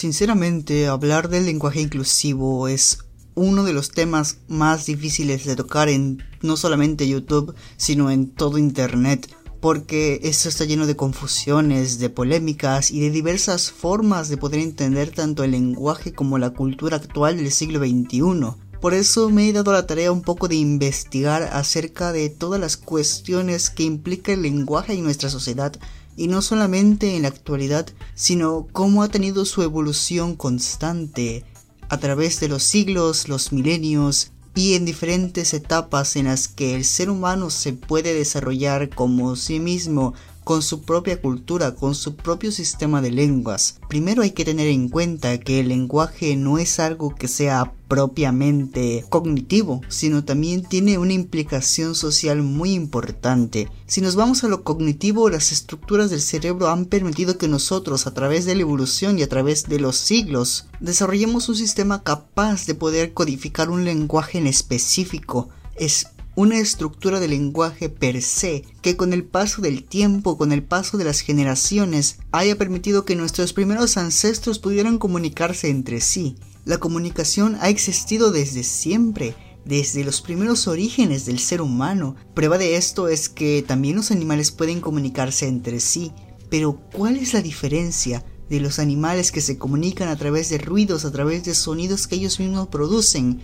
Sinceramente, 0.00 0.86
hablar 0.86 1.28
del 1.28 1.44
lenguaje 1.44 1.82
inclusivo 1.82 2.68
es 2.68 3.00
uno 3.34 3.64
de 3.64 3.74
los 3.74 3.90
temas 3.90 4.38
más 4.48 4.86
difíciles 4.86 5.44
de 5.44 5.56
tocar 5.56 5.90
en 5.90 6.24
no 6.40 6.56
solamente 6.56 7.06
YouTube, 7.06 7.54
sino 7.76 8.10
en 8.10 8.30
todo 8.30 8.56
Internet, 8.56 9.30
porque 9.60 10.18
esto 10.22 10.48
está 10.48 10.64
lleno 10.64 10.86
de 10.86 10.96
confusiones, 10.96 11.98
de 11.98 12.08
polémicas 12.08 12.90
y 12.90 13.00
de 13.00 13.10
diversas 13.10 13.70
formas 13.70 14.30
de 14.30 14.38
poder 14.38 14.60
entender 14.60 15.10
tanto 15.10 15.44
el 15.44 15.50
lenguaje 15.50 16.14
como 16.14 16.38
la 16.38 16.48
cultura 16.48 16.96
actual 16.96 17.36
del 17.36 17.52
siglo 17.52 17.80
XXI. 17.80 18.56
Por 18.80 18.94
eso 18.94 19.28
me 19.28 19.50
he 19.50 19.52
dado 19.52 19.74
la 19.74 19.86
tarea 19.86 20.12
un 20.12 20.22
poco 20.22 20.48
de 20.48 20.54
investigar 20.54 21.42
acerca 21.52 22.12
de 22.12 22.30
todas 22.30 22.58
las 22.58 22.78
cuestiones 22.78 23.68
que 23.68 23.82
implica 23.82 24.32
el 24.32 24.40
lenguaje 24.40 24.94
en 24.94 25.02
nuestra 25.02 25.28
sociedad 25.28 25.78
y 26.20 26.28
no 26.28 26.42
solamente 26.42 27.16
en 27.16 27.22
la 27.22 27.28
actualidad, 27.28 27.86
sino 28.14 28.66
cómo 28.72 29.02
ha 29.02 29.08
tenido 29.08 29.46
su 29.46 29.62
evolución 29.62 30.36
constante 30.36 31.46
a 31.88 31.96
través 31.96 32.40
de 32.40 32.48
los 32.48 32.62
siglos, 32.62 33.26
los 33.26 33.52
milenios 33.52 34.30
y 34.54 34.74
en 34.74 34.84
diferentes 34.84 35.54
etapas 35.54 36.16
en 36.16 36.26
las 36.26 36.46
que 36.46 36.74
el 36.74 36.84
ser 36.84 37.08
humano 37.08 37.48
se 37.48 37.72
puede 37.72 38.12
desarrollar 38.12 38.90
como 38.90 39.34
sí 39.34 39.60
mismo 39.60 40.12
con 40.50 40.62
su 40.62 40.82
propia 40.82 41.20
cultura, 41.20 41.76
con 41.76 41.94
su 41.94 42.16
propio 42.16 42.50
sistema 42.50 43.00
de 43.00 43.12
lenguas. 43.12 43.78
Primero 43.88 44.22
hay 44.22 44.32
que 44.32 44.44
tener 44.44 44.66
en 44.66 44.88
cuenta 44.88 45.38
que 45.38 45.60
el 45.60 45.68
lenguaje 45.68 46.34
no 46.34 46.58
es 46.58 46.80
algo 46.80 47.14
que 47.14 47.28
sea 47.28 47.72
propiamente 47.86 49.04
cognitivo, 49.10 49.80
sino 49.86 50.24
también 50.24 50.64
tiene 50.64 50.98
una 50.98 51.12
implicación 51.12 51.94
social 51.94 52.42
muy 52.42 52.72
importante. 52.72 53.70
Si 53.86 54.00
nos 54.00 54.16
vamos 54.16 54.42
a 54.42 54.48
lo 54.48 54.64
cognitivo, 54.64 55.30
las 55.30 55.52
estructuras 55.52 56.10
del 56.10 56.20
cerebro 56.20 56.68
han 56.68 56.86
permitido 56.86 57.38
que 57.38 57.46
nosotros, 57.46 58.08
a 58.08 58.14
través 58.14 58.44
de 58.44 58.56
la 58.56 58.62
evolución 58.62 59.20
y 59.20 59.22
a 59.22 59.28
través 59.28 59.68
de 59.68 59.78
los 59.78 59.94
siglos, 59.98 60.66
desarrollemos 60.80 61.48
un 61.48 61.54
sistema 61.54 62.02
capaz 62.02 62.66
de 62.66 62.74
poder 62.74 63.12
codificar 63.14 63.70
un 63.70 63.84
lenguaje 63.84 64.38
en 64.38 64.48
específico. 64.48 65.48
Es 65.76 66.08
una 66.34 66.58
estructura 66.58 67.20
de 67.20 67.28
lenguaje 67.28 67.88
per 67.88 68.22
se 68.22 68.64
que 68.82 68.96
con 68.96 69.12
el 69.12 69.24
paso 69.24 69.62
del 69.62 69.84
tiempo, 69.84 70.38
con 70.38 70.52
el 70.52 70.62
paso 70.62 70.96
de 70.96 71.04
las 71.04 71.20
generaciones, 71.20 72.18
haya 72.32 72.56
permitido 72.56 73.04
que 73.04 73.16
nuestros 73.16 73.52
primeros 73.52 73.96
ancestros 73.96 74.58
pudieran 74.58 74.98
comunicarse 74.98 75.68
entre 75.68 76.00
sí. 76.00 76.36
La 76.64 76.78
comunicación 76.78 77.56
ha 77.60 77.68
existido 77.68 78.30
desde 78.30 78.62
siempre, 78.62 79.34
desde 79.64 80.04
los 80.04 80.20
primeros 80.20 80.68
orígenes 80.68 81.26
del 81.26 81.38
ser 81.38 81.62
humano. 81.62 82.16
Prueba 82.34 82.58
de 82.58 82.76
esto 82.76 83.08
es 83.08 83.28
que 83.28 83.64
también 83.66 83.96
los 83.96 84.10
animales 84.10 84.50
pueden 84.50 84.80
comunicarse 84.80 85.48
entre 85.48 85.80
sí. 85.80 86.12
Pero 86.48 86.80
¿cuál 86.92 87.16
es 87.16 87.32
la 87.34 87.42
diferencia 87.42 88.24
de 88.48 88.60
los 88.60 88.78
animales 88.78 89.30
que 89.32 89.40
se 89.40 89.58
comunican 89.58 90.08
a 90.08 90.16
través 90.16 90.48
de 90.48 90.58
ruidos, 90.58 91.04
a 91.04 91.12
través 91.12 91.44
de 91.44 91.54
sonidos 91.54 92.06
que 92.06 92.16
ellos 92.16 92.40
mismos 92.40 92.68
producen? 92.68 93.40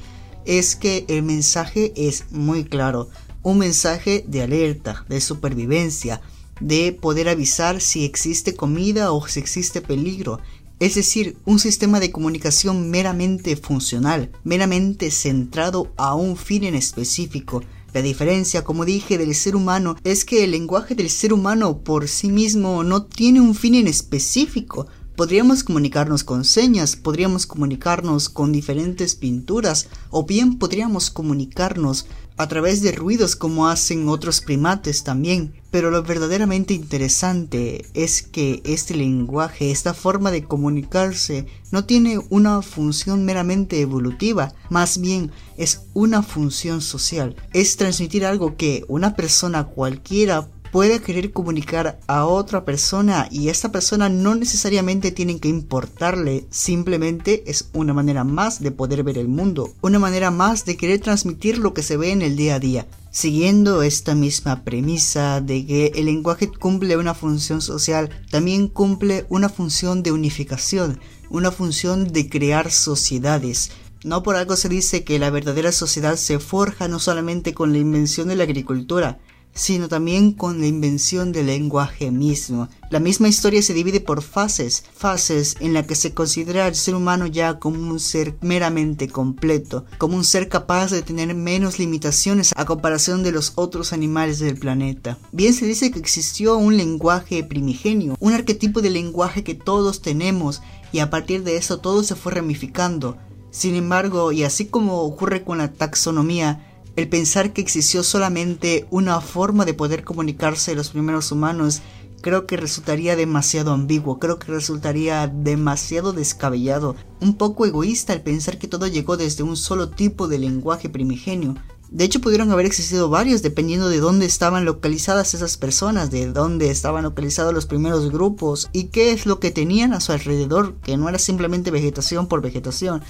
Es 0.47 0.77
que 0.77 1.05
el 1.08 1.22
mensaje 1.22 1.92
es 1.97 2.25
muy 2.30 2.64
claro. 2.64 3.08
Un 3.42 3.58
mensaje 3.58 4.25
de 4.27 4.42
alerta, 4.42 5.05
de 5.08 5.20
supervivencia, 5.20 6.20
de 6.61 6.92
poder 6.92 7.28
avisar 7.28 7.80
si 7.80 8.05
existe 8.05 8.55
comida 8.55 9.12
o 9.12 9.27
si 9.27 9.41
existe 9.41 9.80
peligro. 9.80 10.41
Es 10.78 10.94
decir, 10.94 11.36
un 11.44 11.58
sistema 11.58 12.00
de 12.00 12.11
comunicación 12.11 12.91
meramente 12.91 13.56
funcional, 13.56 14.30
meramente 14.44 15.11
centrado 15.11 15.92
a 15.97 16.14
un 16.14 16.36
fin 16.36 16.64
en 16.64 16.74
específico. 16.74 17.62
La 17.94 18.02
diferencia, 18.02 18.62
como 18.62 18.84
dije, 18.84 19.17
del 19.17 19.34
ser 19.34 19.56
humano 19.56 19.97
es 20.05 20.27
que 20.27 20.44
el 20.44 20.50
lenguaje 20.50 20.94
del 20.94 21.08
ser 21.08 21.33
humano 21.33 21.78
por 21.78 22.08
sí 22.08 22.28
mismo 22.28 22.84
no 22.84 23.05
tiene 23.05 23.41
un 23.41 23.55
fin 23.55 23.74
en 23.74 23.86
específico, 23.86 24.86
Podríamos 25.17 25.64
comunicarnos 25.64 26.24
con 26.24 26.45
señas, 26.45 26.95
podríamos 26.95 27.46
comunicarnos 27.46 28.29
con 28.29 28.52
diferentes 28.52 29.14
pinturas 29.14 29.89
o 30.11 30.27
bien 30.27 30.58
podríamos 30.58 31.11
comunicarnos 31.11 32.07
a 32.36 32.48
través 32.48 32.83
de 32.83 32.92
ruidos 32.92 33.35
como 33.35 33.67
hacen 33.67 34.11
otros 34.11 34.42
primates 34.42 35.05
también. 35.05 35.55
Pero 35.70 35.91
lo 35.91 36.02
verdaderamente 36.02 36.74
interesante 36.74 37.86
es 37.95 38.23
que 38.23 38.61
este 38.64 38.95
lenguaje, 38.95 39.70
esta 39.70 39.95
forma 39.95 40.30
de 40.30 40.45
comunicarse, 40.45 41.46
no 41.70 41.85
tiene 41.85 42.18
una 42.29 42.61
función 42.61 43.24
meramente 43.24 43.80
evolutiva, 43.80 44.55
más 44.68 44.98
bien 44.98 45.33
es 45.57 45.83
una 45.95 46.23
función 46.23 46.83
social. 46.83 47.36
Es 47.55 47.77
transmitir 47.77 48.27
algo 48.27 48.57
que 48.57 48.85
una 48.89 49.17
persona 49.17 49.64
cualquiera 49.64 50.48
puede 50.77 51.01
querer 51.01 51.33
comunicar 51.33 51.98
a 52.07 52.27
otra 52.27 52.67
persona 52.67 53.29
y 53.31 53.48
esta 53.48 53.73
persona 53.73 54.11
no 54.11 54.35
necesariamente 54.35 55.11
tiene 55.11 55.39
que 55.41 55.48
importarle, 55.48 56.47
simplemente 56.51 57.45
es 57.47 57.70
una 57.73 57.95
manera 57.95 58.25
más 58.25 58.61
de 58.61 58.73
poder 58.73 59.03
ver 59.03 59.17
el 59.17 59.27
mundo, 59.27 59.73
una 59.81 59.98
manera 59.98 60.31
más 60.31 60.67
de 60.67 60.77
querer 60.77 61.01
transmitir 61.01 61.57
lo 61.57 61.73
que 61.73 61.83
se 61.83 61.97
ve 61.97 62.11
en 62.11 62.20
el 62.20 62.36
día 62.36 62.57
a 62.57 62.59
día. 62.59 62.86
Siguiendo 63.11 63.81
esta 63.81 64.15
misma 64.15 64.65
premisa 64.65 65.41
de 65.41 65.65
que 65.65 65.92
el 65.95 66.05
lenguaje 66.05 66.48
cumple 66.48 66.98
una 66.98 67.15
función 67.15 67.63
social, 67.63 68.11
también 68.31 68.69
cumple 68.69 69.25
una 69.31 69.48
función 69.48 70.03
de 70.03 70.13
unificación, 70.13 71.01
una 71.31 71.53
función 71.53 72.13
de 72.13 72.29
crear 72.29 72.70
sociedades, 72.70 73.70
no 74.05 74.23
por 74.23 74.36
algo 74.36 74.57
se 74.57 74.69
dice 74.69 75.05
que 75.05 75.19
la 75.19 75.31
verdadera 75.31 75.73
sociedad 75.73 76.17
se 76.17 76.39
forja 76.39 76.86
no 76.86 77.01
solamente 77.01 77.55
con 77.55 77.73
la 77.73 77.79
invención 77.79 78.29
de 78.29 78.36
la 78.36 78.45
agricultura, 78.45 79.19
sino 79.56 79.89
también 79.89 80.33
con 80.33 80.61
la 80.61 80.67
invención 80.67 81.33
del 81.33 81.46
lenguaje 81.46 82.11
mismo. 82.11 82.68
La 82.90 83.00
misma 83.00 83.27
historia 83.27 83.62
se 83.62 83.74
divide 83.74 84.00
por 84.00 84.22
fases, 84.22 84.84
fases 84.94 85.56
en 85.61 85.72
la 85.72 85.86
que 85.86 85.96
se 85.96 86.12
considera 86.12 86.67
al 86.67 86.77
ser 86.77 86.94
humano 86.94 87.27
ya 87.27 87.58
como 87.58 87.80
un 87.90 87.98
ser 87.98 88.36
meramente 88.42 89.08
completo, 89.08 89.86
como 89.98 90.17
un 90.17 90.24
ser 90.24 90.48
capaz 90.48 90.90
de 90.90 91.02
tener 91.02 91.34
menos 91.34 91.78
limitaciones 91.78 92.52
a 92.55 92.67
comparación 92.67 93.22
de 93.22 93.33
los 93.33 93.55
otros 93.56 93.92
animales 93.92 94.39
del 94.39 94.58
planeta. 94.58 95.18
Bien 95.33 95.55
se 95.55 95.67
dice 95.67 95.90
que 95.90 95.98
existió 95.98 96.56
un 96.58 96.77
lenguaje 96.77 97.42
primigenio, 97.42 98.14
un 98.20 98.34
arquetipo 98.34 98.83
de 98.83 98.90
lenguaje 98.90 99.42
que 99.42 99.55
todos 99.55 100.02
tenemos 100.02 100.61
y 100.92 100.98
a 100.98 101.08
partir 101.08 101.42
de 101.44 101.56
eso 101.56 101.78
todo 101.78 102.02
se 102.02 102.14
fue 102.14 102.33
ramificando. 102.33 103.17
Sin 103.50 103.74
embargo, 103.74 104.33
y 104.33 104.44
así 104.44 104.67
como 104.67 105.00
ocurre 105.00 105.42
con 105.42 105.58
la 105.58 105.73
taxonomía, 105.73 106.76
el 106.96 107.08
pensar 107.08 107.52
que 107.52 107.61
existió 107.61 108.02
solamente 108.02 108.86
una 108.90 109.20
forma 109.20 109.64
de 109.64 109.74
poder 109.74 110.02
comunicarse 110.02 110.74
los 110.74 110.90
primeros 110.90 111.30
humanos 111.30 111.83
creo 112.23 112.46
que 112.46 112.57
resultaría 112.57 113.14
demasiado 113.14 113.73
ambiguo, 113.73 114.18
creo 114.18 114.39
que 114.39 114.51
resultaría 114.51 115.29
demasiado 115.29 116.12
descabellado, 116.12 116.96
un 117.20 117.36
poco 117.36 117.67
egoísta 117.67 118.12
el 118.12 118.23
pensar 118.23 118.58
que 118.58 118.67
todo 118.67 118.86
llegó 118.89 119.17
desde 119.17 119.45
un 119.45 119.56
solo 119.56 119.90
tipo 119.90 120.27
de 120.27 120.39
lenguaje 120.39 120.89
primigenio. 120.89 121.55
De 121.89 122.02
hecho, 122.02 122.20
pudieron 122.20 122.51
haber 122.51 122.67
existido 122.67 123.08
varios 123.08 123.42
dependiendo 123.42 123.89
de 123.89 124.01
dónde 124.01 124.27
estaban 124.27 124.64
localizadas 124.64 125.35
esas 125.35 125.56
personas, 125.56 126.11
de 126.11 126.27
dónde 126.27 126.70
estaban 126.70 127.05
localizados 127.05 127.55
los 127.55 127.67
primeros 127.67 128.11
grupos 128.11 128.69
y 128.73 128.85
qué 128.85 129.12
es 129.12 129.25
lo 129.25 129.38
que 129.38 129.52
tenían 129.52 129.93
a 129.93 130.00
su 130.00 130.11
alrededor, 130.11 130.75
que 130.82 130.96
no 130.96 131.08
era 131.08 131.20
simplemente 131.20 131.70
vegetación 131.70 132.26
por 132.26 132.43
vegetación, 132.43 133.02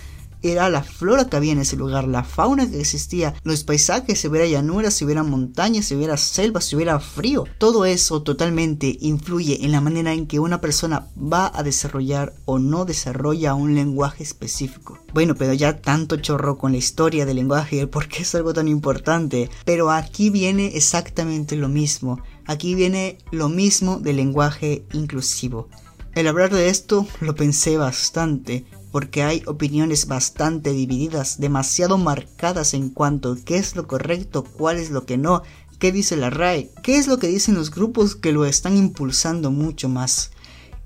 era 0.52 0.68
la 0.70 0.82
flora 0.82 1.26
que 1.26 1.36
había 1.36 1.52
en 1.52 1.60
ese 1.60 1.76
lugar, 1.76 2.06
la 2.06 2.24
fauna 2.24 2.68
que 2.70 2.80
existía, 2.80 3.34
los 3.44 3.64
paisajes, 3.64 4.20
si 4.20 4.28
hubiera 4.28 4.46
llanuras, 4.46 4.94
si 4.94 5.04
hubiera 5.04 5.22
montañas, 5.22 5.86
si 5.86 5.94
hubiera 5.94 6.16
selvas, 6.16 6.64
si 6.64 6.76
hubiera 6.76 7.00
frío. 7.00 7.44
Todo 7.58 7.84
eso 7.84 8.22
totalmente 8.22 8.96
influye 9.00 9.64
en 9.64 9.72
la 9.72 9.80
manera 9.80 10.12
en 10.12 10.26
que 10.26 10.40
una 10.40 10.60
persona 10.60 11.06
va 11.16 11.50
a 11.54 11.62
desarrollar 11.62 12.34
o 12.44 12.58
no 12.58 12.84
desarrolla 12.84 13.54
un 13.54 13.74
lenguaje 13.74 14.22
específico. 14.22 14.98
Bueno, 15.12 15.34
pero 15.34 15.52
ya 15.52 15.80
tanto 15.80 16.16
chorro 16.16 16.58
con 16.58 16.72
la 16.72 16.78
historia 16.78 17.26
del 17.26 17.36
lenguaje, 17.36 17.86
porque 17.86 18.22
es 18.22 18.34
algo 18.34 18.52
tan 18.52 18.68
importante. 18.68 19.50
Pero 19.64 19.90
aquí 19.90 20.30
viene 20.30 20.76
exactamente 20.76 21.56
lo 21.56 21.69
mismo. 21.69 22.20
Aquí 22.46 22.75
viene 22.75 23.19
lo 23.31 23.49
mismo 23.49 23.99
del 23.99 24.16
lenguaje 24.16 24.84
inclusivo. 24.92 25.69
El 26.14 26.28
hablar 26.28 26.50
de 26.50 26.69
esto 26.69 27.06
lo 27.20 27.34
pensé 27.34 27.76
bastante 27.76 28.64
porque 28.96 29.22
hay 29.22 29.43
opiniones 29.44 30.06
bastante 30.06 30.72
divididas, 30.72 31.38
demasiado 31.38 31.98
marcadas 31.98 32.72
en 32.72 32.88
cuanto 32.88 33.32
a 33.32 33.37
qué 33.37 33.58
es 33.58 33.76
lo 33.76 33.87
correcto, 33.87 34.43
cuál 34.43 34.78
es 34.78 34.88
lo 34.88 35.04
que 35.04 35.19
no, 35.19 35.43
qué 35.78 35.93
dice 35.93 36.16
la 36.16 36.31
RAE, 36.31 36.70
qué 36.82 36.96
es 36.96 37.06
lo 37.06 37.19
que 37.19 37.26
dicen 37.26 37.56
los 37.56 37.70
grupos 37.70 38.16
que 38.16 38.32
lo 38.32 38.46
están 38.46 38.75
impulsando 38.75 39.50
mucho 39.50 39.90
más. 39.90 40.31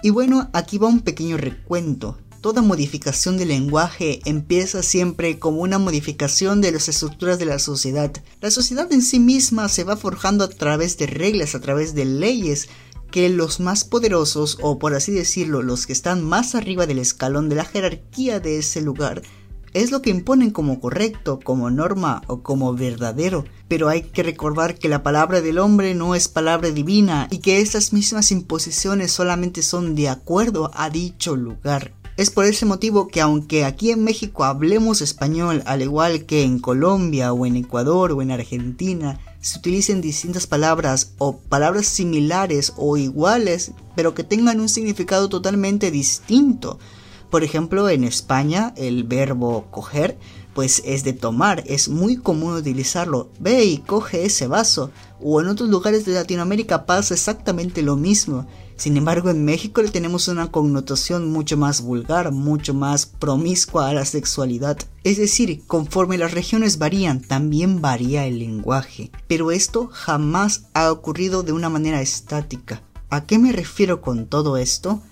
Y 0.02 0.10
bueno, 0.10 0.50
aquí 0.52 0.76
va 0.76 0.88
un 0.88 1.02
pequeño 1.02 1.36
recuento. 1.36 2.18
Toda 2.40 2.62
modificación 2.62 3.38
del 3.38 3.50
lenguaje 3.50 4.18
empieza 4.24 4.82
siempre 4.82 5.38
como 5.38 5.60
una 5.60 5.78
modificación 5.78 6.60
de 6.60 6.72
las 6.72 6.88
estructuras 6.88 7.38
de 7.38 7.44
la 7.44 7.60
sociedad. 7.60 8.10
La 8.40 8.50
sociedad 8.50 8.90
en 8.90 9.02
sí 9.02 9.20
misma 9.20 9.68
se 9.68 9.84
va 9.84 9.96
forjando 9.96 10.42
a 10.42 10.48
través 10.48 10.98
de 10.98 11.06
reglas, 11.06 11.54
a 11.54 11.60
través 11.60 11.94
de 11.94 12.06
leyes, 12.06 12.68
que 13.10 13.28
los 13.28 13.60
más 13.60 13.84
poderosos, 13.84 14.58
o 14.62 14.78
por 14.78 14.94
así 14.94 15.12
decirlo, 15.12 15.62
los 15.62 15.86
que 15.86 15.92
están 15.92 16.24
más 16.24 16.54
arriba 16.54 16.86
del 16.86 16.98
escalón 16.98 17.48
de 17.48 17.56
la 17.56 17.64
jerarquía 17.64 18.40
de 18.40 18.58
ese 18.58 18.80
lugar, 18.80 19.22
es 19.72 19.90
lo 19.90 20.02
que 20.02 20.10
imponen 20.10 20.50
como 20.50 20.80
correcto, 20.80 21.38
como 21.42 21.70
norma 21.70 22.22
o 22.26 22.42
como 22.42 22.74
verdadero. 22.74 23.44
Pero 23.68 23.88
hay 23.88 24.02
que 24.02 24.22
recordar 24.22 24.76
que 24.76 24.88
la 24.88 25.02
palabra 25.02 25.40
del 25.40 25.58
hombre 25.58 25.94
no 25.94 26.14
es 26.14 26.28
palabra 26.28 26.70
divina 26.70 27.28
y 27.30 27.38
que 27.38 27.60
estas 27.60 27.92
mismas 27.92 28.32
imposiciones 28.32 29.12
solamente 29.12 29.62
son 29.62 29.94
de 29.94 30.08
acuerdo 30.08 30.70
a 30.74 30.90
dicho 30.90 31.36
lugar. 31.36 31.92
Es 32.16 32.30
por 32.30 32.44
ese 32.44 32.66
motivo 32.66 33.08
que 33.08 33.20
aunque 33.20 33.64
aquí 33.64 33.92
en 33.92 34.04
México 34.04 34.44
hablemos 34.44 35.00
español 35.00 35.62
al 35.64 35.82
igual 35.82 36.26
que 36.26 36.42
en 36.42 36.58
Colombia 36.58 37.32
o 37.32 37.46
en 37.46 37.56
Ecuador 37.56 38.12
o 38.12 38.20
en 38.20 38.32
Argentina, 38.32 39.20
se 39.40 39.58
utilicen 39.58 40.00
distintas 40.00 40.46
palabras 40.46 41.12
o 41.18 41.36
palabras 41.38 41.86
similares 41.86 42.72
o 42.76 42.96
iguales, 42.96 43.72
pero 43.96 44.14
que 44.14 44.24
tengan 44.24 44.60
un 44.60 44.68
significado 44.68 45.28
totalmente 45.28 45.90
distinto. 45.90 46.78
Por 47.30 47.44
ejemplo, 47.44 47.88
en 47.88 48.04
España 48.04 48.74
el 48.76 49.04
verbo 49.04 49.66
coger 49.70 50.18
pues 50.54 50.82
es 50.84 51.04
de 51.04 51.12
tomar, 51.12 51.62
es 51.66 51.88
muy 51.88 52.16
común 52.16 52.54
utilizarlo. 52.54 53.30
Ve 53.38 53.64
y 53.64 53.78
coge 53.78 54.24
ese 54.24 54.46
vaso. 54.46 54.90
O 55.22 55.40
en 55.40 55.48
otros 55.48 55.68
lugares 55.68 56.04
de 56.04 56.12
Latinoamérica 56.12 56.86
pasa 56.86 57.14
exactamente 57.14 57.82
lo 57.82 57.96
mismo. 57.96 58.46
Sin 58.80 58.96
embargo, 58.96 59.28
en 59.28 59.44
México 59.44 59.82
le 59.82 59.90
tenemos 59.90 60.26
una 60.28 60.50
connotación 60.50 61.30
mucho 61.30 61.58
más 61.58 61.82
vulgar, 61.82 62.32
mucho 62.32 62.72
más 62.72 63.04
promiscua 63.04 63.90
a 63.90 63.92
la 63.92 64.06
sexualidad. 64.06 64.78
Es 65.04 65.18
decir, 65.18 65.60
conforme 65.66 66.16
las 66.16 66.32
regiones 66.32 66.78
varían, 66.78 67.20
también 67.20 67.82
varía 67.82 68.24
el 68.24 68.38
lenguaje. 68.38 69.10
Pero 69.28 69.50
esto 69.50 69.90
jamás 69.92 70.62
ha 70.72 70.90
ocurrido 70.90 71.42
de 71.42 71.52
una 71.52 71.68
manera 71.68 72.00
estática. 72.00 72.82
¿A 73.10 73.26
qué 73.26 73.38
me 73.38 73.52
refiero 73.52 74.00
con 74.00 74.24
todo 74.24 74.56
esto? 74.56 75.02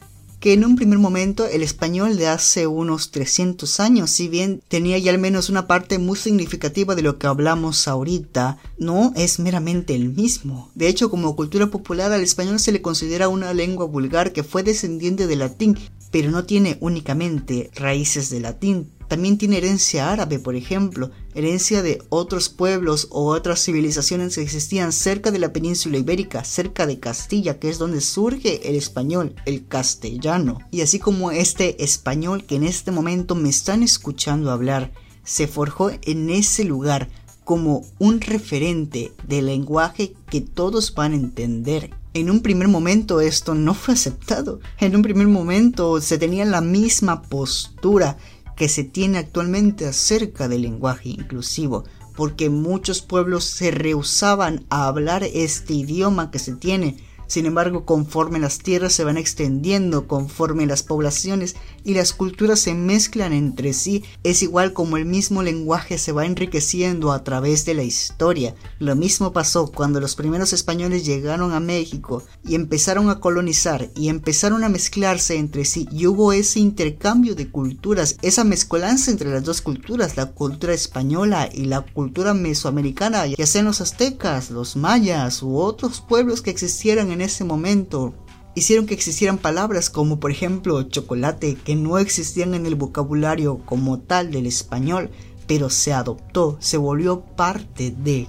Que 0.40 0.52
en 0.52 0.64
un 0.64 0.76
primer 0.76 0.98
momento 0.98 1.46
el 1.46 1.62
español 1.62 2.16
de 2.16 2.28
hace 2.28 2.66
unos 2.66 3.10
300 3.10 3.80
años, 3.80 4.10
si 4.10 4.28
bien 4.28 4.62
tenía 4.68 4.98
ya 4.98 5.10
al 5.10 5.18
menos 5.18 5.48
una 5.48 5.66
parte 5.66 5.98
muy 5.98 6.16
significativa 6.16 6.94
de 6.94 7.02
lo 7.02 7.18
que 7.18 7.26
hablamos 7.26 7.88
ahorita, 7.88 8.58
no 8.78 9.12
es 9.16 9.38
meramente 9.38 9.94
el 9.94 10.10
mismo. 10.10 10.70
De 10.74 10.88
hecho, 10.88 11.10
como 11.10 11.34
cultura 11.34 11.68
popular 11.68 12.12
al 12.12 12.22
español 12.22 12.60
se 12.60 12.72
le 12.72 12.82
considera 12.82 13.28
una 13.28 13.52
lengua 13.52 13.86
vulgar 13.86 14.32
que 14.32 14.44
fue 14.44 14.62
descendiente 14.62 15.26
del 15.26 15.40
latín, 15.40 15.76
pero 16.10 16.30
no 16.30 16.44
tiene 16.44 16.78
únicamente 16.80 17.70
raíces 17.74 18.30
de 18.30 18.40
latín, 18.40 18.90
también 19.08 19.38
tiene 19.38 19.56
herencia 19.56 20.12
árabe, 20.12 20.38
por 20.38 20.54
ejemplo, 20.54 21.10
herencia 21.34 21.82
de 21.82 22.02
otros 22.10 22.48
pueblos 22.50 23.08
o 23.10 23.26
otras 23.26 23.64
civilizaciones 23.64 24.34
que 24.34 24.42
existían 24.42 24.92
cerca 24.92 25.30
de 25.30 25.38
la 25.38 25.52
península 25.52 25.98
ibérica, 25.98 26.44
cerca 26.44 26.86
de 26.86 27.00
Castilla, 27.00 27.58
que 27.58 27.70
es 27.70 27.78
donde 27.78 28.00
surge 28.00 28.68
el 28.68 28.76
español, 28.76 29.34
el 29.46 29.66
castellano. 29.66 30.58
Y 30.70 30.82
así 30.82 30.98
como 30.98 31.30
este 31.30 31.82
español 31.82 32.44
que 32.44 32.56
en 32.56 32.64
este 32.64 32.90
momento 32.90 33.34
me 33.34 33.48
están 33.48 33.82
escuchando 33.82 34.50
hablar, 34.50 34.92
se 35.24 35.46
forjó 35.46 35.90
en 36.02 36.30
ese 36.30 36.64
lugar 36.64 37.08
como 37.44 37.86
un 37.98 38.20
referente 38.20 39.12
de 39.26 39.40
lenguaje 39.40 40.14
que 40.30 40.42
todos 40.42 40.94
van 40.94 41.12
a 41.12 41.16
entender. 41.16 41.90
En 42.12 42.30
un 42.30 42.40
primer 42.40 42.68
momento 42.68 43.20
esto 43.20 43.54
no 43.54 43.74
fue 43.74 43.94
aceptado. 43.94 44.60
En 44.78 44.96
un 44.96 45.02
primer 45.02 45.28
momento 45.28 46.00
se 46.00 46.18
tenía 46.18 46.44
la 46.44 46.60
misma 46.60 47.22
postura 47.22 48.18
que 48.58 48.68
se 48.68 48.82
tiene 48.82 49.18
actualmente 49.18 49.86
acerca 49.86 50.48
del 50.48 50.62
lenguaje 50.62 51.10
inclusivo, 51.10 51.84
porque 52.16 52.50
muchos 52.50 53.00
pueblos 53.02 53.44
se 53.44 53.70
rehusaban 53.70 54.66
a 54.68 54.88
hablar 54.88 55.22
este 55.22 55.74
idioma 55.74 56.32
que 56.32 56.40
se 56.40 56.56
tiene 56.56 56.96
sin 57.28 57.46
embargo, 57.46 57.84
conforme 57.84 58.38
las 58.38 58.58
tierras 58.58 58.94
se 58.94 59.04
van 59.04 59.18
extendiendo, 59.18 60.08
conforme 60.08 60.66
las 60.66 60.82
poblaciones 60.82 61.56
y 61.84 61.94
las 61.94 62.12
culturas 62.14 62.58
se 62.58 62.74
mezclan 62.74 63.32
entre 63.32 63.74
sí, 63.74 64.02
es 64.24 64.42
igual 64.42 64.72
como 64.72 64.96
el 64.96 65.04
mismo 65.04 65.42
lenguaje 65.42 65.98
se 65.98 66.12
va 66.12 66.24
enriqueciendo 66.24 67.12
a 67.12 67.22
través 67.24 67.66
de 67.66 67.74
la 67.74 67.82
historia. 67.82 68.54
Lo 68.78 68.96
mismo 68.96 69.32
pasó 69.32 69.70
cuando 69.70 70.00
los 70.00 70.16
primeros 70.16 70.52
españoles 70.54 71.04
llegaron 71.04 71.52
a 71.52 71.60
México 71.60 72.24
y 72.46 72.54
empezaron 72.54 73.10
a 73.10 73.20
colonizar 73.20 73.90
y 73.94 74.08
empezaron 74.08 74.64
a 74.64 74.70
mezclarse 74.70 75.36
entre 75.36 75.66
sí 75.66 75.86
y 75.92 76.06
hubo 76.06 76.32
ese 76.32 76.60
intercambio 76.60 77.34
de 77.34 77.50
culturas, 77.50 78.16
esa 78.22 78.44
mezcolanza 78.44 79.10
entre 79.10 79.30
las 79.30 79.44
dos 79.44 79.60
culturas, 79.60 80.16
la 80.16 80.32
cultura 80.32 80.72
española 80.72 81.48
y 81.52 81.66
la 81.66 81.82
cultura 81.82 82.32
mesoamericana, 82.32 83.26
ya 83.26 83.46
sean 83.46 83.66
los 83.66 83.82
aztecas, 83.82 84.50
los 84.50 84.76
mayas 84.76 85.42
u 85.42 85.58
otros 85.58 86.00
pueblos 86.00 86.40
que 86.40 86.50
existieran 86.50 87.10
en 87.10 87.17
en 87.18 87.22
ese 87.22 87.42
momento 87.42 88.14
hicieron 88.54 88.86
que 88.86 88.94
existieran 88.94 89.38
palabras 89.38 89.90
como 89.90 90.20
por 90.20 90.30
ejemplo 90.30 90.84
chocolate 90.84 91.56
que 91.56 91.74
no 91.74 91.98
existían 91.98 92.54
en 92.54 92.64
el 92.64 92.76
vocabulario 92.76 93.58
como 93.64 93.98
tal 93.98 94.30
del 94.30 94.46
español, 94.46 95.10
pero 95.48 95.68
se 95.68 95.92
adoptó, 95.92 96.56
se 96.60 96.76
volvió 96.76 97.22
parte 97.22 97.90
de. 97.90 98.28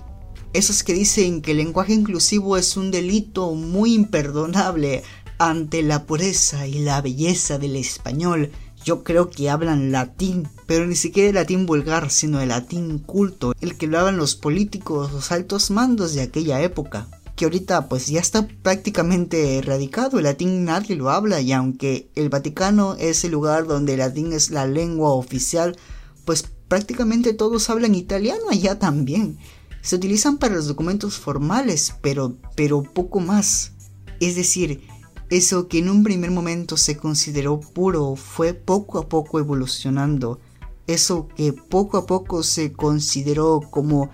Esos 0.53 0.81
que 0.81 0.93
dicen 0.93 1.43
que 1.43 1.51
el 1.51 1.57
lenguaje 1.57 1.93
inclusivo 1.93 2.57
es 2.57 2.77
un 2.77 2.89
delito 2.89 3.53
muy 3.53 3.93
imperdonable 3.93 5.03
ante 5.37 5.83
la 5.83 6.07
pureza 6.07 6.65
y 6.65 6.79
la 6.79 6.99
belleza 7.01 7.59
del 7.59 7.75
español, 7.75 8.49
yo 8.83 9.03
creo 9.03 9.29
que 9.29 9.51
hablan 9.51 9.91
latín, 9.91 10.47
pero 10.65 10.87
ni 10.87 10.95
siquiera 10.95 11.29
el 11.29 11.35
latín 11.35 11.67
vulgar, 11.67 12.09
sino 12.09 12.41
el 12.41 12.49
latín 12.49 12.97
culto, 12.97 13.53
el 13.61 13.77
que 13.77 13.85
hablaban 13.85 14.17
los 14.17 14.35
políticos, 14.35 15.11
los 15.11 15.31
altos 15.31 15.69
mandos 15.69 16.15
de 16.15 16.21
aquella 16.21 16.61
época 16.61 17.07
que 17.39 17.45
ahorita 17.45 17.87
pues 17.87 18.07
ya 18.07 18.19
está 18.19 18.45
prácticamente 18.45 19.59
erradicado, 19.59 20.17
el 20.17 20.25
latín 20.25 20.65
nadie 20.65 20.97
lo 20.97 21.09
habla 21.09 21.39
y 21.39 21.53
aunque 21.53 22.11
el 22.15 22.27
Vaticano 22.27 22.95
es 22.95 23.23
el 23.23 23.31
lugar 23.31 23.65
donde 23.65 23.93
el 23.93 23.99
latín 23.99 24.33
es 24.33 24.49
la 24.49 24.67
lengua 24.67 25.13
oficial, 25.13 25.77
pues 26.25 26.43
prácticamente 26.67 27.33
todos 27.33 27.69
hablan 27.69 27.95
italiano 27.95 28.41
allá 28.51 28.77
también. 28.77 29.37
Se 29.81 29.95
utilizan 29.95 30.37
para 30.37 30.55
los 30.55 30.67
documentos 30.67 31.17
formales, 31.17 31.95
pero, 32.01 32.35
pero 32.57 32.83
poco 32.83 33.21
más. 33.21 33.71
Es 34.19 34.35
decir, 34.35 34.81
eso 35.29 35.69
que 35.69 35.79
en 35.79 35.87
un 35.87 36.03
primer 36.03 36.31
momento 36.31 36.75
se 36.75 36.97
consideró 36.97 37.61
puro 37.61 38.17
fue 38.17 38.53
poco 38.53 38.99
a 38.99 39.07
poco 39.07 39.39
evolucionando. 39.39 40.41
Eso 40.87 41.29
que 41.37 41.53
poco 41.53 41.95
a 41.95 42.05
poco 42.05 42.43
se 42.43 42.73
consideró 42.73 43.61
como 43.71 44.09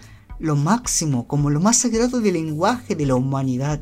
lo 0.46 0.56
máximo, 0.56 1.28
como 1.28 1.50
lo 1.50 1.60
más 1.60 1.80
sagrado 1.80 2.22
del 2.22 2.36
lenguaje 2.36 2.96
de 2.96 3.06
la 3.06 3.16
humanidad, 3.16 3.82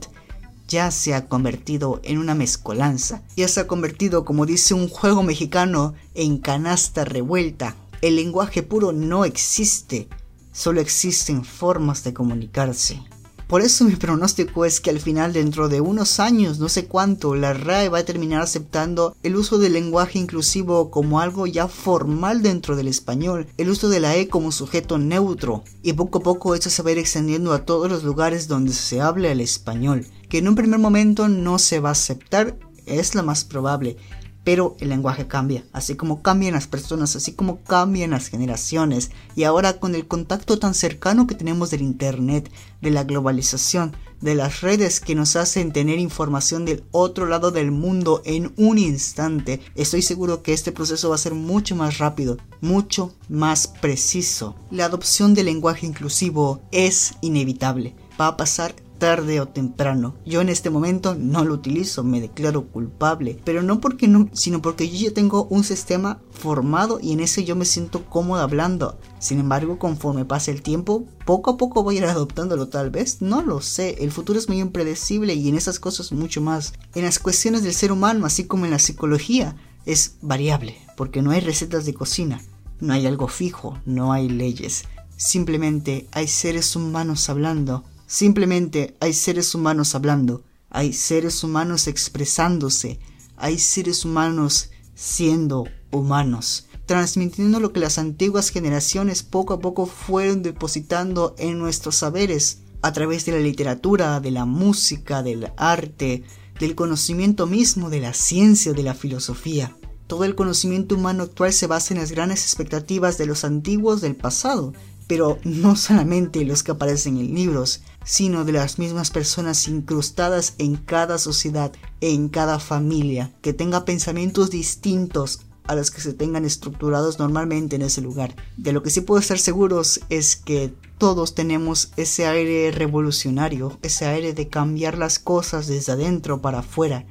ya 0.67 0.89
se 0.91 1.13
ha 1.13 1.27
convertido 1.27 1.99
en 2.03 2.17
una 2.17 2.35
mezcolanza, 2.35 3.21
ya 3.35 3.47
se 3.47 3.59
ha 3.59 3.67
convertido, 3.67 4.25
como 4.25 4.45
dice 4.45 4.73
un 4.73 4.87
juego 4.87 5.21
mexicano, 5.21 5.93
en 6.15 6.37
canasta 6.37 7.05
revuelta. 7.05 7.75
El 8.01 8.15
lenguaje 8.15 8.63
puro 8.63 8.91
no 8.91 9.25
existe, 9.25 10.07
solo 10.51 10.81
existen 10.81 11.43
formas 11.43 12.03
de 12.03 12.13
comunicarse. 12.13 13.03
Por 13.47 13.61
eso 13.61 13.83
mi 13.85 13.95
pronóstico 13.95 14.65
es 14.65 14.79
que 14.79 14.89
al 14.89 14.99
final 14.99 15.33
dentro 15.33 15.69
de 15.69 15.81
unos 15.81 16.19
años, 16.19 16.59
no 16.59 16.69
sé 16.69 16.85
cuánto, 16.85 17.35
la 17.35 17.53
RAE 17.53 17.89
va 17.89 17.99
a 17.99 18.05
terminar 18.05 18.41
aceptando 18.41 19.15
el 19.21 19.35
uso 19.35 19.57
del 19.57 19.73
lenguaje 19.73 20.17
inclusivo 20.17 20.89
como 20.89 21.19
algo 21.19 21.45
ya 21.45 21.67
formal 21.67 22.41
dentro 22.41 22.75
del 22.75 22.87
español, 22.87 23.47
el 23.57 23.69
uso 23.69 23.89
de 23.89 23.99
la 23.99 24.15
E 24.15 24.27
como 24.27 24.51
sujeto 24.51 24.97
neutro, 24.97 25.63
y 25.83 25.93
poco 25.93 26.19
a 26.19 26.23
poco 26.23 26.55
esto 26.55 26.69
se 26.69 26.81
va 26.81 26.89
a 26.89 26.93
ir 26.93 26.97
extendiendo 26.97 27.53
a 27.53 27.65
todos 27.65 27.91
los 27.91 28.03
lugares 28.03 28.47
donde 28.47 28.73
se 28.73 29.01
hable 29.01 29.31
el 29.31 29.41
español, 29.41 30.07
que 30.29 30.39
en 30.39 30.47
un 30.47 30.55
primer 30.55 30.79
momento 30.79 31.27
no 31.27 31.59
se 31.59 31.79
va 31.79 31.89
a 31.89 31.91
aceptar, 31.93 32.57
es 32.85 33.13
lo 33.13 33.23
más 33.23 33.43
probable, 33.43 33.97
pero 34.43 34.75
el 34.79 34.89
lenguaje 34.89 35.27
cambia, 35.27 35.63
así 35.71 35.95
como 35.95 36.21
cambian 36.21 36.53
las 36.53 36.67
personas, 36.67 37.15
así 37.15 37.33
como 37.33 37.63
cambian 37.63 38.11
las 38.11 38.27
generaciones. 38.27 39.11
Y 39.35 39.43
ahora 39.43 39.79
con 39.79 39.95
el 39.95 40.07
contacto 40.07 40.59
tan 40.59 40.73
cercano 40.73 41.27
que 41.27 41.35
tenemos 41.35 41.71
del 41.71 41.81
Internet, 41.81 42.51
de 42.81 42.91
la 42.91 43.03
globalización, 43.03 43.95
de 44.21 44.35
las 44.35 44.61
redes 44.61 44.99
que 44.99 45.15
nos 45.15 45.35
hacen 45.35 45.73
tener 45.73 45.99
información 45.99 46.65
del 46.65 46.83
otro 46.91 47.25
lado 47.25 47.51
del 47.51 47.71
mundo 47.71 48.21
en 48.25 48.53
un 48.57 48.77
instante, 48.77 49.59
estoy 49.75 50.01
seguro 50.01 50.43
que 50.43 50.53
este 50.53 50.71
proceso 50.71 51.09
va 51.09 51.15
a 51.15 51.19
ser 51.19 51.33
mucho 51.33 51.75
más 51.75 51.97
rápido, 51.97 52.37
mucho 52.61 53.13
más 53.27 53.67
preciso. 53.67 54.55
La 54.71 54.85
adopción 54.85 55.33
del 55.33 55.47
lenguaje 55.47 55.85
inclusivo 55.85 56.61
es 56.71 57.15
inevitable. 57.21 57.95
Va 58.19 58.27
a 58.27 58.37
pasar 58.37 58.75
tarde 59.03 59.41
o 59.41 59.49
temprano. 59.49 60.15
Yo 60.25 60.39
en 60.39 60.47
este 60.47 60.69
momento 60.69 61.13
no 61.13 61.43
lo 61.43 61.55
utilizo, 61.55 62.05
me 62.05 62.21
declaro 62.21 62.67
culpable, 62.67 63.37
pero 63.43 63.61
no 63.61 63.81
porque 63.81 64.07
no, 64.07 64.29
sino 64.31 64.61
porque 64.61 64.87
yo 64.87 65.09
ya 65.09 65.13
tengo 65.13 65.43
un 65.49 65.65
sistema 65.65 66.21
formado 66.31 67.01
y 67.01 67.11
en 67.11 67.19
ese 67.19 67.43
yo 67.43 67.57
me 67.57 67.65
siento 67.65 68.05
cómodo 68.05 68.41
hablando. 68.41 68.97
Sin 69.19 69.41
embargo, 69.41 69.77
conforme 69.77 70.23
pase 70.23 70.51
el 70.51 70.61
tiempo, 70.61 71.05
poco 71.25 71.51
a 71.51 71.57
poco 71.57 71.83
voy 71.83 71.95
a 71.95 71.97
ir 71.97 72.05
adoptándolo 72.05 72.69
tal 72.69 72.91
vez, 72.91 73.21
no 73.21 73.41
lo 73.41 73.59
sé, 73.59 73.97
el 73.99 74.09
futuro 74.09 74.39
es 74.39 74.47
muy 74.47 74.61
impredecible 74.61 75.33
y 75.33 75.49
en 75.49 75.55
esas 75.55 75.81
cosas 75.81 76.13
mucho 76.13 76.39
más. 76.39 76.71
En 76.95 77.03
las 77.03 77.19
cuestiones 77.19 77.61
del 77.61 77.73
ser 77.73 77.91
humano, 77.91 78.25
así 78.25 78.45
como 78.45 78.63
en 78.63 78.71
la 78.71 78.79
psicología, 78.79 79.57
es 79.85 80.15
variable, 80.21 80.77
porque 80.95 81.21
no 81.21 81.31
hay 81.31 81.41
recetas 81.41 81.83
de 81.85 81.93
cocina, 81.93 82.41
no 82.79 82.93
hay 82.93 83.05
algo 83.05 83.27
fijo, 83.27 83.77
no 83.85 84.13
hay 84.13 84.29
leyes. 84.29 84.85
Simplemente 85.17 86.07
hay 86.13 86.29
seres 86.29 86.73
humanos 86.77 87.27
hablando 87.27 87.83
Simplemente 88.13 88.95
hay 88.99 89.11
seres 89.11 89.55
humanos 89.55 89.95
hablando, 89.95 90.43
hay 90.69 90.93
seres 90.93 91.43
humanos 91.43 91.87
expresándose, 91.87 92.99
hay 93.37 93.57
seres 93.57 94.05
humanos 94.05 94.69
siendo 94.93 95.63
humanos, 95.89 96.67
transmitiendo 96.85 97.59
lo 97.59 97.73
que 97.73 97.79
las 97.79 97.97
antiguas 97.97 98.49
generaciones 98.49 99.23
poco 99.23 99.55
a 99.55 99.59
poco 99.59 99.87
fueron 99.87 100.43
depositando 100.43 101.33
en 101.39 101.57
nuestros 101.57 101.95
saberes 101.95 102.59
a 102.83 102.93
través 102.93 103.25
de 103.25 103.31
la 103.31 103.39
literatura, 103.39 104.19
de 104.19 104.29
la 104.29 104.45
música, 104.45 105.23
del 105.23 105.51
arte, 105.57 106.21
del 106.59 106.75
conocimiento 106.75 107.47
mismo, 107.47 107.89
de 107.89 108.01
la 108.01 108.13
ciencia, 108.13 108.73
de 108.73 108.83
la 108.83 108.93
filosofía. 108.93 109.75
Todo 110.05 110.25
el 110.25 110.35
conocimiento 110.35 110.93
humano 110.93 111.23
actual 111.23 111.51
se 111.51 111.65
basa 111.65 111.95
en 111.95 111.99
las 111.99 112.11
grandes 112.11 112.43
expectativas 112.43 113.17
de 113.17 113.25
los 113.25 113.43
antiguos 113.43 114.01
del 114.01 114.15
pasado, 114.15 114.73
pero 115.07 115.37
no 115.43 115.75
solamente 115.75 116.45
los 116.45 116.63
que 116.63 116.71
aparecen 116.71 117.17
en 117.17 117.33
libros, 117.33 117.81
sino 118.05 118.45
de 118.45 118.53
las 118.53 118.79
mismas 118.79 119.11
personas 119.11 119.67
incrustadas 119.67 120.55
en 120.57 120.75
cada 120.75 121.17
sociedad, 121.17 121.71
en 122.01 122.29
cada 122.29 122.59
familia, 122.59 123.31
que 123.41 123.53
tenga 123.53 123.85
pensamientos 123.85 124.49
distintos 124.49 125.41
a 125.65 125.75
los 125.75 125.91
que 125.91 126.01
se 126.01 126.13
tengan 126.13 126.45
estructurados 126.45 127.19
normalmente 127.19 127.75
en 127.75 127.83
ese 127.83 128.01
lugar. 128.01 128.35
De 128.57 128.73
lo 128.73 128.83
que 128.83 128.89
sí 128.89 129.01
puedo 129.01 129.19
estar 129.19 129.39
seguros 129.39 130.01
es 130.09 130.35
que 130.35 130.73
todos 130.97 131.35
tenemos 131.35 131.91
ese 131.97 132.25
aire 132.27 132.71
revolucionario, 132.71 133.77
ese 133.81 134.05
aire 134.05 134.33
de 134.33 134.49
cambiar 134.49 134.97
las 134.97 135.19
cosas 135.19 135.67
desde 135.67 135.93
adentro 135.93 136.41
para 136.41 136.59
afuera, 136.59 137.05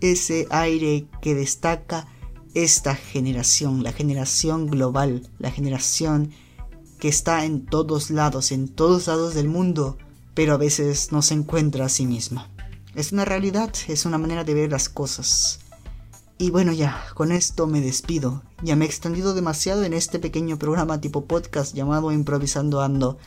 ese 0.00 0.46
aire 0.50 1.06
que 1.20 1.34
destaca 1.34 2.08
esta 2.54 2.94
generación, 2.94 3.82
la 3.82 3.92
generación 3.92 4.66
global, 4.66 5.28
la 5.38 5.50
generación 5.50 6.32
que 7.02 7.08
está 7.08 7.44
en 7.44 7.66
todos 7.66 8.10
lados, 8.12 8.52
en 8.52 8.68
todos 8.68 9.08
lados 9.08 9.34
del 9.34 9.48
mundo, 9.48 9.98
pero 10.34 10.54
a 10.54 10.56
veces 10.56 11.10
no 11.10 11.20
se 11.20 11.34
encuentra 11.34 11.86
a 11.86 11.88
sí 11.88 12.06
misma. 12.06 12.48
Es 12.94 13.10
una 13.10 13.24
realidad, 13.24 13.72
es 13.88 14.06
una 14.06 14.18
manera 14.18 14.44
de 14.44 14.54
ver 14.54 14.70
las 14.70 14.88
cosas. 14.88 15.58
Y 16.38 16.50
bueno 16.50 16.70
ya, 16.72 17.04
con 17.14 17.32
esto 17.32 17.66
me 17.66 17.80
despido. 17.80 18.44
Ya 18.62 18.76
me 18.76 18.84
he 18.84 18.88
extendido 18.88 19.34
demasiado 19.34 19.82
en 19.82 19.94
este 19.94 20.20
pequeño 20.20 20.60
programa 20.60 21.00
tipo 21.00 21.24
podcast 21.24 21.74
llamado 21.74 22.12
Improvisando 22.12 22.82
Ando. 22.82 23.18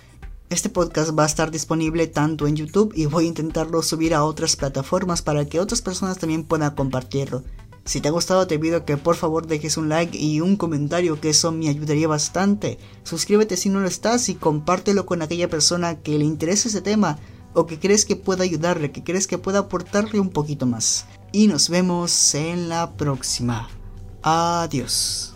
Este 0.50 0.70
podcast 0.70 1.12
va 1.12 1.24
a 1.24 1.27
estar 1.27 1.51
disponible 1.51 2.08
tanto 2.08 2.48
en 2.48 2.55
YouTube 2.55 2.94
y 2.96 3.08
voy 3.08 3.25
a 3.25 3.27
intentarlo 3.27 3.82
subir 3.82 4.13
a 4.13 4.24
otras 4.24 4.55
plataformas 4.55 5.22
para 5.22 5.44
que 5.44 5.60
otras 5.60 5.82
personas 5.82 6.17
también 6.17 6.46
puedan 6.46 6.75
compartirlo. 6.75 7.44
Si 7.86 8.01
te 8.01 8.08
ha 8.08 8.12
gustado 8.12 8.48
te 8.48 8.58
pido 8.58 8.84
que 8.84 8.98
por 8.98 9.15
favor 9.15 9.46
dejes 9.46 9.77
un 9.77 9.89
like 9.89 10.18
y 10.18 10.42
un 10.42 10.56
comentario 10.56 11.22
que 11.22 11.30
eso 11.30 11.51
me 11.51 11.70
ayudaría 11.70 12.08
bastante. 12.08 12.80
Suscríbete 13.04 13.58
si 13.58 13.70
no 13.70 13.80
lo 13.80 13.88
estás 13.88 14.27
y 14.27 14.36
compártelo 14.36 15.06
con 15.06 15.22
aquella 15.22 15.50
persona 15.50 16.00
que 16.00 16.18
le 16.18 16.25
interese 16.25 16.70
ese 16.70 16.82
tema 16.82 17.20
o 17.54 17.68
que 17.68 17.80
crees 17.80 18.04
que 18.06 18.15
pueda 18.15 18.44
ayudarle, 18.44 18.92
que 18.92 19.04
crees 19.04 19.27
que 19.27 19.38
pueda 19.38 19.60
aportarle 19.60 20.20
un 20.20 20.30
poquito 20.30 20.65
más. 20.65 21.06
Y 21.32 21.48
nos 21.48 21.70
vemos 21.70 22.34
en 22.34 22.70
la 22.70 22.92
próxima. 22.94 23.70
Adiós. 24.24 25.35